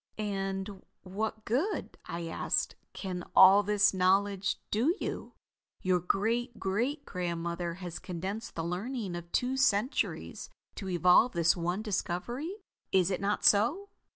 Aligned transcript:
"And 0.17 0.83
what 1.03 1.45
good," 1.45 1.95
I 2.07 2.25
asked, 2.25 2.73
"can 2.91 3.23
all 3.35 3.61
this 3.61 3.93
knowledge 3.93 4.59
do 4.71 4.95
you? 4.99 5.33
Your 5.83 5.99
great 5.99 6.59
great 6.59 7.05
grandmother 7.05 7.75
has 7.75 7.99
condensed 7.99 8.55
the 8.55 8.63
learning 8.63 9.15
of 9.15 9.31
two 9.31 9.57
centuries 9.57 10.49
to 10.73 10.89
evolve 10.89 11.33
this 11.33 11.55
one 11.55 11.83
discovery. 11.83 12.55
Is 12.91 13.11
it 13.11 13.21
not 13.21 13.45
so?" 13.45 13.89